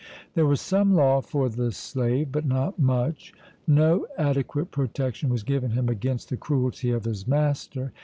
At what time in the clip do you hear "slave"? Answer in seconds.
1.71-2.31